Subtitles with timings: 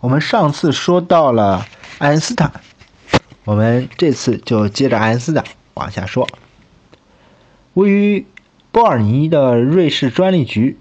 [0.00, 1.66] 我们上次说到了
[1.98, 2.50] 爱因斯坦，
[3.44, 6.26] 我们这次就接着爱因斯坦往下说。
[7.74, 8.26] 位于
[8.72, 10.78] 波尔尼的瑞士专利局，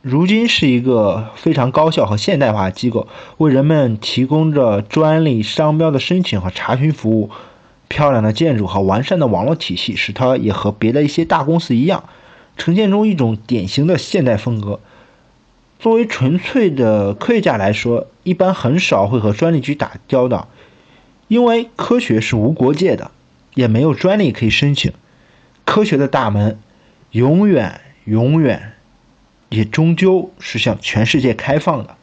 [0.00, 7.30] 如今是一个非常高效和现代化的机构，为人们提供着专利商标的申请和查询服务。
[7.88, 12.04] 漂亮的建筑和完善的网络体系，使它也和别的一些大公司一样，
[12.56, 14.80] 呈现出一种典型的现代风格。
[15.82, 20.46] 作为纯粹的科学家来说，一般很少会和专利局打交道，
[21.26, 23.10] 因为科学是无国界的，
[23.54, 24.92] 也没有专利可以申请。
[25.64, 26.60] 科学的大门
[27.10, 28.74] 永远、永远，
[29.48, 31.96] 也终究是向全世界开放的。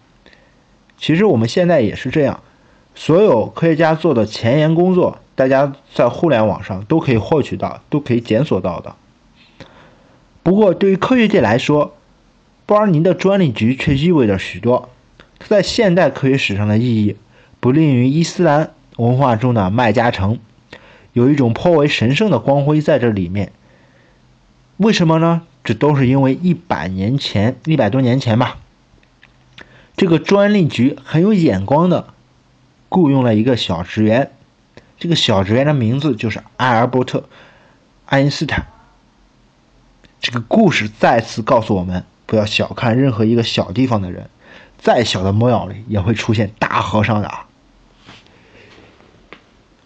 [0.98, 2.44] 其实我们现在也是这样，
[2.96, 8.98] 所有科学家做的前沿工作，大家在互联网上都可以获取到，都可以检索到的。
[10.44, 11.96] 不过，对于科学界来说，
[12.70, 14.90] 波尔尼的专利局却意味着许多。
[15.40, 17.16] 它在现代科学史上的意义，
[17.60, 20.38] 不吝于伊斯兰文化中的麦加城，
[21.12, 23.52] 有一种颇为神圣的光辉在这里面。
[24.78, 25.42] 为什么呢？
[25.64, 28.60] 这都是因为一百年前，一百多年前吧，
[29.98, 32.14] 这个专利局很有眼光的
[32.88, 34.30] 雇佣了一个小职员，
[35.00, 37.22] 这个小职员的名字就是埃尔伯特·
[38.06, 38.68] 爱因斯坦。
[40.22, 42.06] 这个故事再次告诉我们。
[42.30, 44.30] 不要小看任何一个小地方的人，
[44.78, 47.32] 再小的庙里也会出现大和尚的。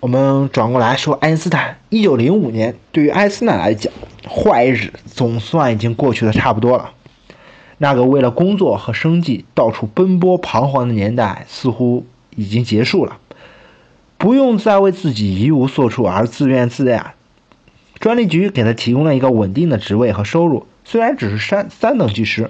[0.02, 3.94] 我们转过来说，爱因斯坦，一九零五年对于爱因斯坦来讲，
[4.30, 6.91] 坏日子总算已经过去的差不多了。
[7.77, 13.19] 那个为了工作和生计到处奔波彷徨的年代似乎已经结束了，
[14.17, 17.16] 不用再为自己一无所处而自怨自艾。
[18.02, 20.67] 专利局给他提供了一个稳定的职位和收入。
[20.85, 22.49] 虽然只是三三等技师，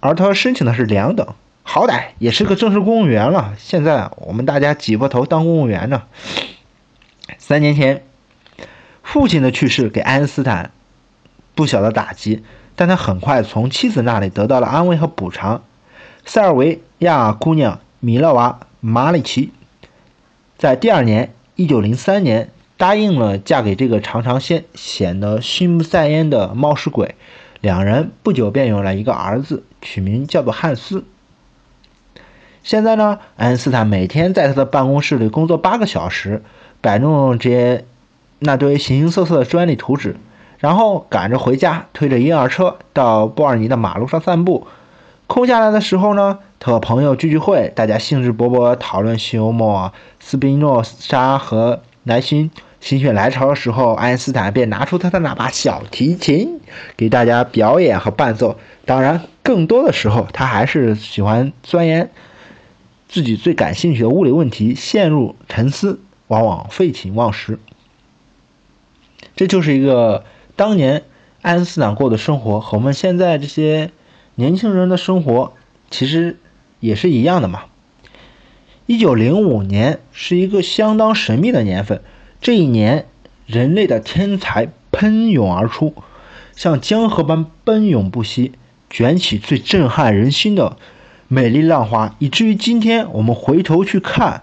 [0.00, 3.54] 而他申请的是两等，好歹也是个正式公务员了。
[3.58, 6.02] 现在我们大家挤破头当公务员呢。
[7.38, 8.04] 三年前，
[9.02, 10.70] 父亲的去世给爱因斯坦
[11.54, 12.44] 不小的打击，
[12.76, 15.62] 但他很快从妻子那里得到了安慰和补偿。
[16.24, 19.52] 塞尔维亚姑娘米勒娃·马里奇
[20.56, 27.14] 在第二年，一九零三年，答应了嫁给这个常常显显得心不在焉的冒失鬼。
[27.66, 31.04] 两人不久便有了一个儿子，取名叫做汉斯。
[32.62, 36.44] 现在呢，爱因斯坦每天在他的办公室里工作八个小时，
[36.80, 37.84] 摆弄这些
[38.38, 40.14] 那堆形形色色的专利图纸，
[40.58, 44.68] 然后赶着回家，推着婴儿车到波尔尼的马路上散步。
[45.26, 49.90] 空下来的时候呢，他和朋友聚聚会，大家兴致勃勃讨论休谟、
[50.20, 52.52] 斯宾诺莎和莱辛。
[52.80, 56.60] 心血来潮的时候，爱因斯坦便拿出他的那把小提琴，
[56.96, 58.58] 给大家表演和伴奏。
[58.84, 62.10] 当然，更多的时候，他还是喜欢钻研
[63.08, 65.98] 自己最感兴趣的物理问题，陷入沉思，
[66.28, 67.58] 往往废寝忘食。
[69.34, 71.02] 这就是一个当年
[71.42, 73.90] 爱因斯坦过的生活，和我们现在这些
[74.36, 75.54] 年轻人的生活
[75.90, 76.38] 其实
[76.78, 77.64] 也是一样的嘛。
[78.86, 82.02] 一九零五年是一个相当神秘的年份。
[82.40, 83.06] 这一年，
[83.46, 85.94] 人类的天才喷涌而出，
[86.54, 88.52] 像江河般奔涌不息，
[88.88, 90.76] 卷起最震撼人心的
[91.28, 94.42] 美丽浪花，以至于今天我们回头去看，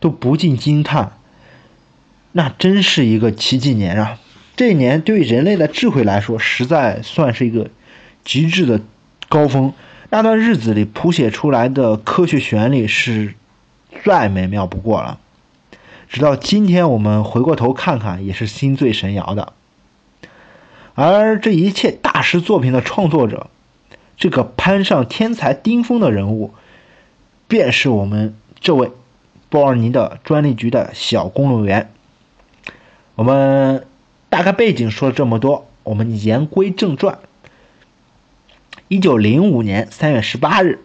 [0.00, 1.12] 都不禁惊叹。
[2.32, 4.18] 那真是一个奇迹年啊！
[4.56, 7.70] 这一年对于人类的智慧来说，实在算是一个
[8.24, 8.80] 极致的
[9.28, 9.72] 高峰。
[10.10, 13.34] 那段日子里谱写出来的科学旋律是
[14.04, 15.18] 再美妙不过了。
[16.08, 19.52] 直到今天，我们回过头看看，也是心醉神摇的。
[20.94, 23.48] 而这一切大师作品的创作者，
[24.16, 26.54] 这个攀上天才巅峰的人物，
[27.48, 28.92] 便是我们这位
[29.48, 31.90] 波尔尼的专利局的小公务员。
[33.16, 33.84] 我们
[34.28, 37.18] 大概背景说了这么多，我们言归正传。
[38.86, 40.83] 一九零五年三月十八日。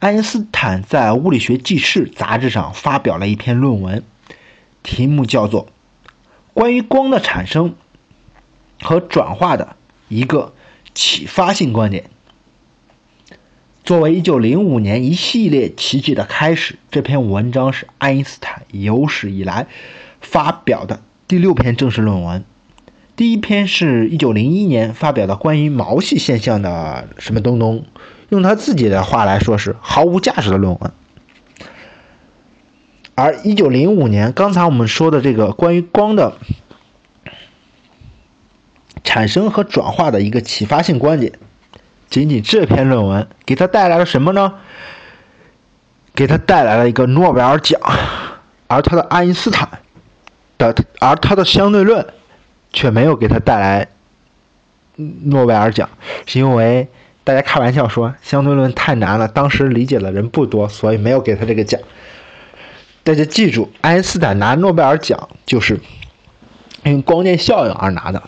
[0.00, 4.04] 爱因斯坦在《物理学纪事》杂志上发表了一篇论文，
[4.84, 5.66] 题目叫做
[6.54, 7.74] 《关于光的产生
[8.80, 9.74] 和转化的
[10.08, 10.54] 一个
[10.94, 12.04] 启发性观点》。
[13.82, 19.66] 作为1905年一系列奇迹的开始，这篇文章是爱因斯坦有史以来
[20.20, 22.44] 发表的第六篇正式论文。
[23.18, 27.84] 第一篇是一九零一年发表的关于毛细现象的什么东东。
[28.28, 30.92] 用他自己的话来说是毫无价值的论文，
[33.16, 36.34] 而一九零五年，刚才我们说的这个关于光的
[39.02, 41.32] 产生和转化的一个启发性观点，
[42.08, 44.54] 仅仅这篇论文给他带来了什么呢？
[46.14, 47.80] 给他带来了一个诺贝尔奖，
[48.68, 49.80] 而他的爱因斯坦
[50.56, 52.06] 的，而他的相对论
[52.72, 53.88] 却没有给他带来
[54.96, 55.88] 诺贝尔奖，
[56.26, 56.88] 是因为
[57.24, 61.80] 大家开玩笑说相对论太难了，当时理解的人不多，所以没有给他这个奖。
[63.04, 65.80] 大家记住，爱因斯坦拿诺贝尔奖就是
[66.84, 68.22] 因光电效应而拿的，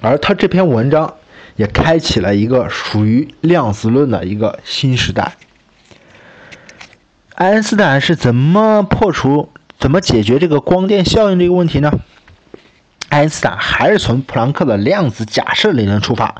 [0.00, 1.14] 而他这篇文章
[1.56, 5.36] 也开启了一个属于量子论的一个新时代。
[7.34, 9.48] 爱因斯坦是怎么破除、
[9.78, 12.00] 怎么解决这个光电效应这个问题呢？
[13.10, 16.36] 爱因斯坦还是从普朗克的量子假设理论出发。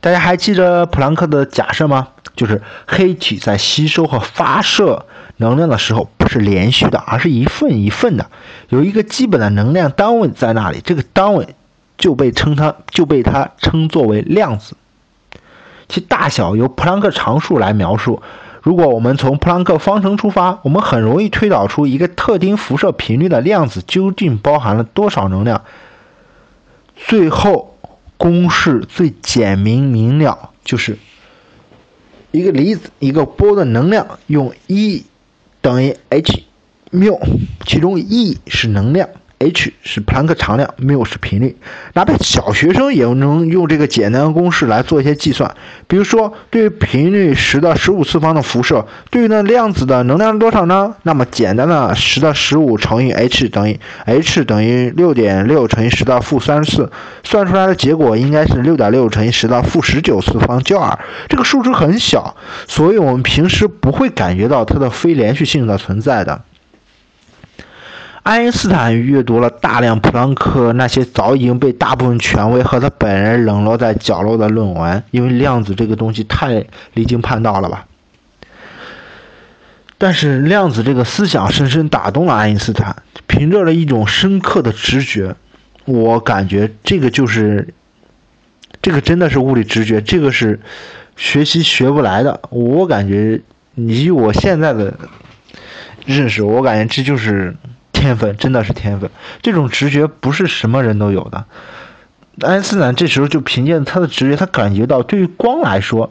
[0.00, 2.08] 大家还记得普朗克的假设吗？
[2.34, 5.04] 就是黑体在吸收和发射。
[5.40, 8.28] 能量的时候不是连续的，而是一份一份的，
[8.70, 11.54] 有一个基本的能量单位在那里，这个单位
[11.96, 14.74] 就被称它就被它称作为量子，
[15.88, 18.20] 其大小由普朗克常数来描述。
[18.62, 25.62] 如果我们从普朗克方程出发，我们很容易推导出一个特定辐射频率的量子究竟包含了多少能量。
[27.06, 27.76] 最后
[28.16, 30.98] 公式最简明明了，就是
[32.30, 35.04] 一个离子一个波的能量用 E。
[35.60, 36.44] 等于 h
[36.92, 37.20] 缪，
[37.66, 39.08] 其中 E 是能量
[39.38, 41.56] ，h 是普朗克常量，缪是频率。
[41.94, 45.54] 哪怕小学生也能用这个简单的公式来做一些计算。
[45.86, 50.94] 比如说，对于频率十的十五次方的辐射，对应的量子的能量是多少呢？
[51.02, 56.90] 那么简单的十的十五乘以 h 等于 h 等于六点六乘以十的负三十四，
[57.22, 60.98] 算出来的结果应该是六点六乘以十的负十九次方焦耳。
[61.28, 62.34] 这个数值很小，
[62.66, 66.42] 所以我们平时不会感觉到它的非连续性的存在的。
[68.28, 77.86] 爱因斯坦阅读了大量普朗克那些早已经被大部分权威和他本人冷落在角落的论文，因为量子这个东西太离经叛道了吧。
[79.96, 85.34] 但是量子这个思想深深打动了爱因斯坦，凭着了一种深刻的直觉，
[85.86, 87.72] 我感觉这个就是，
[88.82, 90.60] 这个真的是物理直觉，这个是
[91.16, 92.38] 学习学不来的。
[92.50, 93.40] 我感觉
[93.74, 94.92] 以我现在的
[96.04, 97.56] 认识，我感觉这就是。
[97.98, 99.10] 天分真的是天分，
[99.42, 101.44] 这种直觉不是什么人都有的。
[102.46, 106.10] 爱因斯坦这时候就凭借他的直觉，他感觉到对于光来说，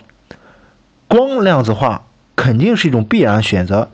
[1.07, 2.03] 光量子化
[2.35, 3.89] 肯定是一种必然选择。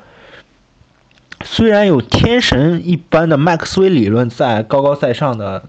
[1.44, 5.64] 虽然有天神一般的麦克斯韦理论在高高在上的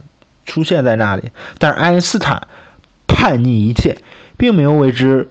[0.47, 2.49] 出现在那里，但是爱因斯坦
[3.07, 3.99] 叛逆一切，
[4.39, 5.29] 并没有为之。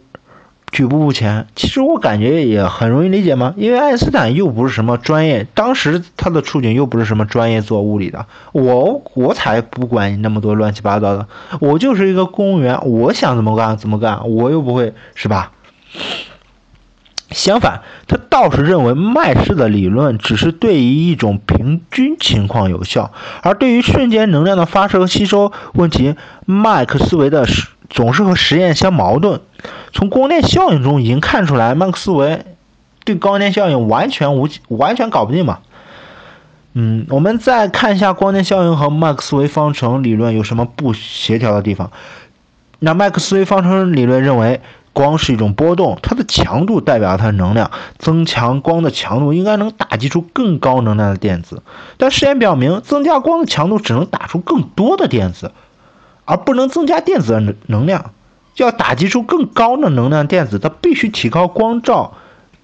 [0.73, 11.27] 举步不前，其实我感觉也很容易理解嘛，因为爱因斯坦又不是什么专业，当时他的处境又不是什么专业做物理的，我我才不管你那么多乱七八糟的，
[11.61, 15.51] 我就是一个公务员，我想怎么干怎么干，我又不会是吧？
[17.29, 23.11] 相反，他倒是认为麦氏的理论只是对于一种平均情况有效，
[23.41, 26.15] 而对于瞬间能量的发射和吸收问题，
[26.45, 27.47] 麦克斯韦的
[27.93, 29.39] 总是和实验相矛盾。
[29.93, 32.43] 从光电效应中已经看出来，麦克斯韦
[33.05, 35.59] 对光电效应完全无完全搞不定嘛。
[36.73, 41.91] 嗯，我们再看一下光电效应和麦克斯韦方程理论有什么不协调的地方。
[42.79, 44.59] 那麦克斯韦方程理论认为，
[44.91, 47.69] 光是一种波动，它的强度代表它的能量，
[47.99, 51.61] 增强光的强度应该能打击出更高能量的电子。
[51.97, 55.51] 但实验表明，增加光的强度只能打出更多的电子，
[56.25, 58.11] 而不能增加电子的能能量。
[58.57, 62.13] 要打击出更高的能量电子，它必须提高光照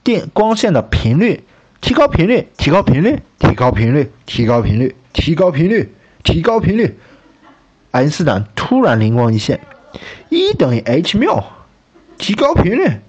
[0.04, 1.44] 电光线的频率，
[1.82, 7.00] 提高频率，提高频率，提高频率，提高频率，提高频率，提高频率。
[7.89, 9.62] 爱因斯坦突然灵光一现
[10.30, 11.44] ，E 等于 h 缪，
[12.20, 13.00] 提高频率，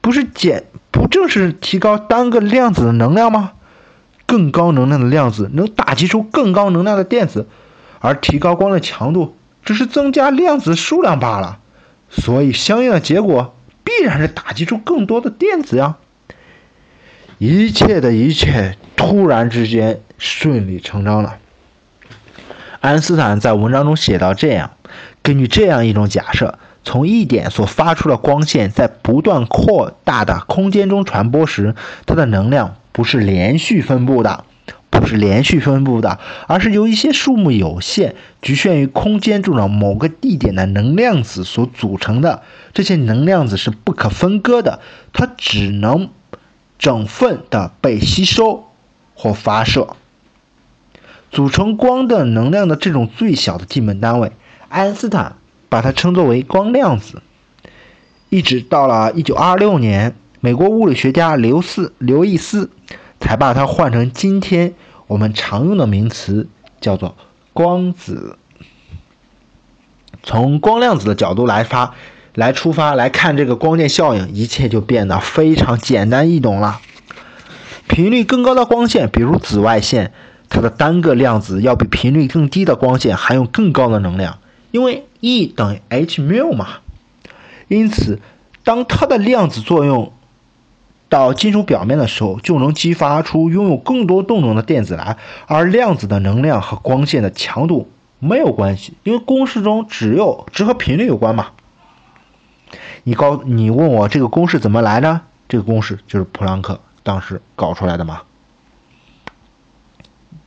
[0.00, 0.62] 不是减，
[0.92, 3.54] 不正是提高单个量子的能量吗？
[4.26, 7.48] 更高能量的量子能打击出更高能量的电子，
[7.98, 9.34] 而提高光的强度
[9.68, 11.58] 只是增加量子数量罢了。
[12.08, 15.96] 所以，相应的结果必然是打击出更多的电子呀！
[17.36, 21.36] 一切的一切突然之间顺理成章了。
[22.80, 24.70] 爱因斯坦在文章中写到这样：
[25.22, 31.74] 根据这样一种假设，从一点所发出的光线在不断扩大的空间中传播时，
[32.06, 34.46] 它的能量不是连续分布的。
[35.00, 42.42] 不是连续分布的，而是由一些数目有限、局限于空间中的某个地点的能量子所组成的。
[42.72, 44.80] 这些能量子是不可分割的，
[45.12, 46.10] 它只能
[46.78, 48.64] 整份的被吸收
[49.14, 49.96] 或发射。
[51.30, 54.32] 组成光的能量的这种最小的基本单位，
[54.68, 55.36] 爱因斯坦
[55.68, 57.22] 把它称作为光量子。
[58.30, 62.70] 一直到了1926年，美国物理学家刘斯刘易斯
[63.20, 64.74] 才把它换成今天
[65.08, 66.46] 我们常用的名词，
[66.80, 67.16] 叫做
[67.52, 68.38] 光子。
[70.22, 71.94] 从光量子的角度来发
[72.34, 76.80] 来出发来看这个光电效应，一切就变得非常简单易懂了。
[77.88, 80.12] 频率更高的光线，比如紫外线，
[80.50, 84.38] 它的单个量子要比频率更低的光线含有更高的能量，
[84.70, 86.80] 因为 E 等于 h 缪嘛。
[87.68, 88.20] 因此，
[88.62, 90.12] 当它的量子作用
[91.08, 95.16] 到金属表面的时候，就能激发出拥有更多动能的电子来。
[95.46, 101.48] 而量子的能量和光线的强度没有关系，因为公式中只有只和频率有关嘛。
[103.04, 105.22] 你告你问我这个公式怎么来呢？
[105.48, 106.80] 这个公式就是普朗克。
[107.02, 108.20] 当时搞出来的嘛，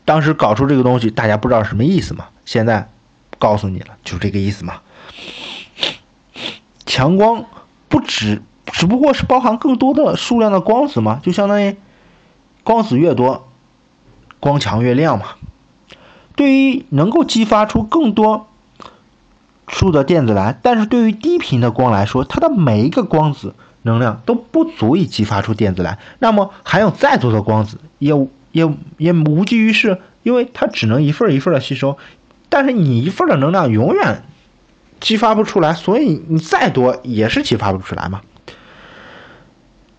[0.06, 2.28] 当时搞出这个东西，大家不知道什么意思嘛？
[2.46, 2.88] 现在
[3.40, 4.82] 告诉你了，就是这个意思嘛。
[6.86, 7.46] 强光
[7.90, 11.76] 不只只不过是包含更多的数量的光子嘛，就相当于
[12.64, 13.48] 光子越多，
[14.40, 15.26] 光强越亮嘛。
[16.36, 18.48] 对于能够激发出更多
[19.68, 23.54] 数的电子来，但是对于低频的光来说，它的每一个光子。
[23.84, 28.14] 能量都不足以激发出电子来，那么含有再多的光子也
[28.52, 31.98] 也也无济于事，因为它只能一份一份的吸收。
[32.48, 34.22] 但是你一份的能量永远
[35.00, 38.22] 激发不出来，所以你再多也是激发不出来嘛。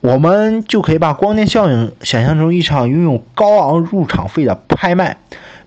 [0.02, 5.16] 我们就可以把光电效应想象成一场拥有高昂入场费的拍卖。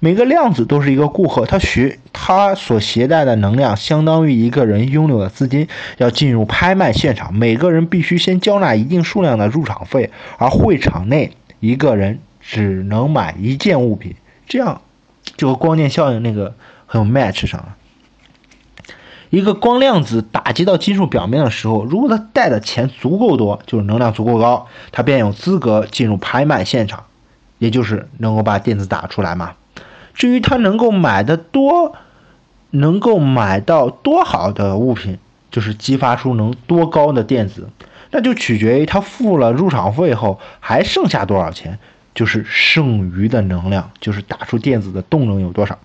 [0.02, 5.70] 每个量子都是一个顾客，他携他所携带的能量相当于一个人拥有的资金。
[6.00, 14.16] 要进入拍卖现场，每个人必须先交纳一定数量的入场费，而会场内一个人只能买一件物品。
[14.46, 14.82] 这样
[15.38, 16.54] 就和光电效应那个
[16.86, 17.78] 很有 match 上了。
[19.30, 27.04] 一个光量子打击到金属表面的时候，如果它带的钱足够多，就是能量足够高，它便有资格进入拍卖现场，
[27.58, 29.54] 也就是能够把电子打出来嘛。
[30.14, 31.94] 至于他能够买的多，
[32.70, 35.18] 能够买到多好的物品，
[35.52, 37.70] 就是激发出能多高的电子，
[38.12, 41.80] 那就取决于他付了入场费后还剩下多少钱，
[42.14, 45.78] 就是剩余的能量，就是打出电子的动能有多少。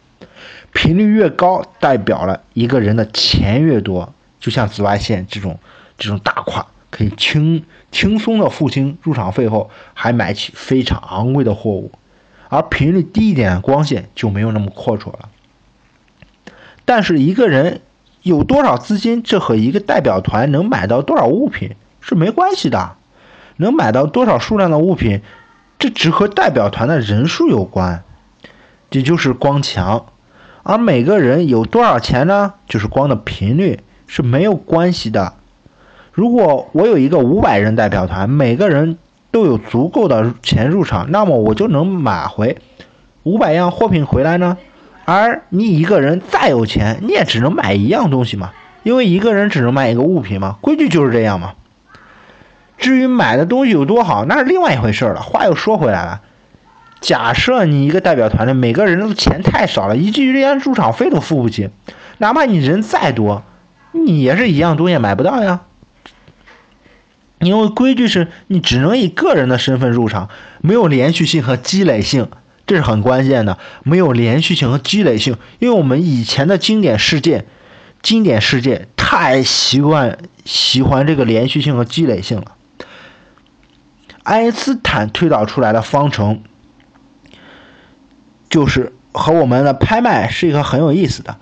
[0.73, 5.59] 频率越高，代表了一个人的钱越多，就像紫外线这种
[5.99, 11.93] 这种大款，可以轻轻松的付清入场费后，还买起非常昂贵的货物。
[12.49, 15.29] 而频率低一点的光线就没有那么阔绰了。
[16.85, 17.81] 但是一个人
[18.23, 22.97] 有多少资金，这和一个代表团能买到多少物品是没关系的。
[23.57, 25.21] 能买到多少数量的物品，
[25.79, 28.03] 这只和代表团的人数有关，
[28.91, 30.07] 也就是光强。
[30.63, 32.55] 而每个人有多少钱呢？
[32.69, 35.35] 就是光的频率是没有关系的。
[36.13, 38.99] 如果我有一个五百人代表团，每个人。
[39.33, 42.57] 都有足够的钱入场，那么我就能买回
[43.23, 44.59] 五百样货品回来呢。
[45.05, 48.51] 而你一个人再有钱，你也只能买一样东西嘛，
[48.83, 51.53] 因为一个人只能买一个物品嘛，规矩就是这样嘛。
[52.77, 55.21] 至于买的东西有多好，那是另外一回事了。
[55.21, 56.23] 话又说回来了，
[57.01, 61.71] 假设你一个代表团的每个人的钱太少了，以至于连入场费都付不起，
[62.19, 63.43] 哪怕你人再多，
[63.93, 65.61] 你也是一样东西买不到呀。
[67.39, 70.29] 因为规矩是你只能以个人的身份入场，
[70.61, 72.29] 没有连续性和积累性，
[72.67, 73.57] 这是很关键的。
[73.83, 77.47] 没有连续性和积累性，因为我们以前的经典世界，
[78.03, 82.57] 经典世界太习惯喜欢这个连续性和积累性了。
[84.23, 86.43] 爱因斯坦推导出来的方程，
[88.51, 91.37] 就是和我们的拍卖是一个很有意思的。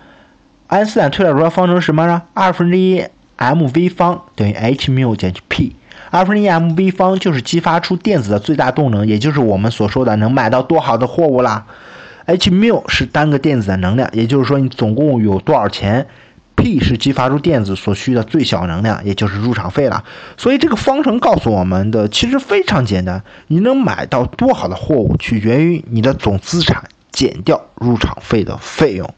[0.68, 2.22] 爱因斯坦推导出来方程什么呢？
[2.34, 3.02] 二分之一
[3.36, 5.74] mv 方等于 h 缪减去 p。
[6.10, 11.66] 二分之一 mv 方就是激发出电子的最大动能，也就是我们所说的能买到多好的货物啦。
[12.26, 16.06] h 缪是单个电子的能量，也就是说你总共有多少钱。
[16.56, 20.02] p 是激发出电子所需的最小能量，也就是入场费了。
[20.36, 26.82] 所以这个方程告诉我们的其实非常简单：你能买到多好的货物，取决于你的总资产
[27.18, 29.12] 减掉入场费的费用。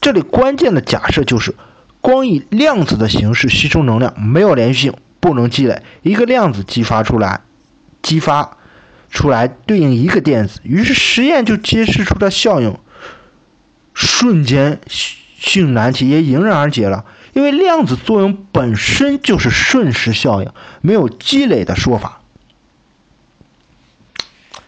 [0.00, 1.56] 这里关键的假设就是，
[2.00, 4.94] 光以量子的形式吸收能量没有连续性。
[5.18, 7.42] 不能积累一个量子激发出来，
[8.02, 8.56] 激发
[9.08, 12.76] 出来对应一个电子，于是实验就揭示出了效应，
[13.94, 14.80] 瞬间
[15.38, 17.04] 性难题也迎刃而解了。
[17.34, 22.20] 因为量子作用本身就是瞬时效应，没有积累的说法。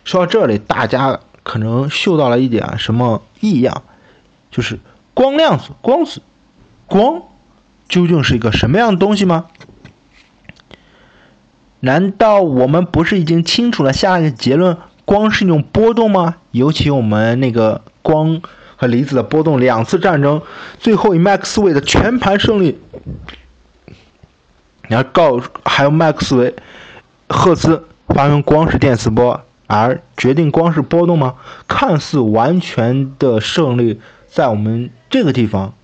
[0.05, 1.19] 说到这里，大家
[1.55, 3.85] 可能嗅到了一点什么异样，
[4.51, 4.81] 就是
[5.15, 6.21] 光量子、光子、
[6.89, 7.23] 光
[7.89, 9.47] 究竟是一个什么样的东西吗？
[11.79, 14.79] 难道我们不是已经清楚了下一个结论？
[15.05, 16.39] 光是一种波动吗？
[16.51, 18.43] 尤其我们那个光
[18.75, 20.43] 和离子的波动，两次战争，
[20.81, 22.81] 最后以麦克斯韦的全盘胜利，
[24.89, 26.57] 然后告还有麦克斯韦
[27.29, 31.37] 赫兹发明光是电磁波，而决定光是波动吗？
[31.67, 35.75] 看似完全的胜利，在我们这个地方，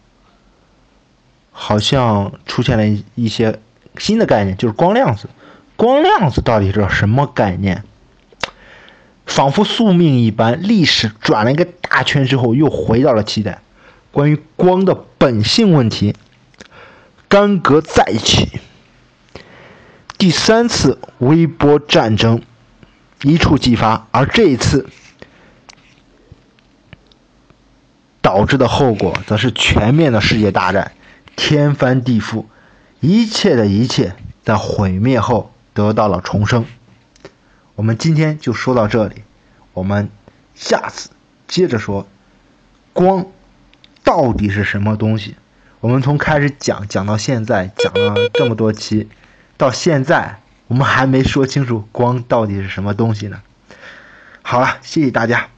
[1.51, 3.59] 好像出现了一些
[3.97, 5.29] 新的概念，就是光量子。
[5.77, 7.85] 光量子到底是什么概念？
[9.25, 13.61] 仿佛宿命一般，历史转了一个大圈之后，又回到了起点。
[14.11, 16.15] 关于光的本性问题，
[17.29, 18.61] 干戈再起，
[20.19, 22.43] 第三次微波战争
[23.23, 24.89] 一触即发，而这一次
[28.21, 30.93] 导致的后果，则是全面的世界大战，
[31.37, 32.47] 天翻地覆，
[33.01, 35.53] 一切的一切在毁灭后。
[35.73, 36.67] 得到了重生。
[37.77, 39.23] 我们今天就说到这里，
[39.73, 40.11] 我们
[40.57, 41.11] 下次
[41.47, 42.09] 接着说
[42.93, 43.27] 光
[44.03, 45.37] 到底是什么东西。
[45.79, 49.09] 我们从开始讲讲到现在，讲了这么多期，
[49.57, 50.40] 到现在
[50.71, 53.43] 我们还没说清楚光到底是什么东西呢。
[54.41, 55.49] 好了，谢谢大家。